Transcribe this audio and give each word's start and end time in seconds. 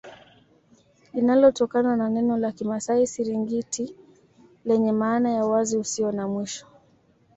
Linalotokana 1.13 1.95
na 1.95 2.09
neno 2.09 2.37
la 2.37 2.51
kimasai 2.51 3.07
Siringiti 3.07 3.95
lenye 4.65 4.91
maana 4.91 5.31
ya 5.31 5.45
uwazi 5.45 5.77
usio 5.77 6.11
na 6.11 6.27
mwisho 6.27 6.67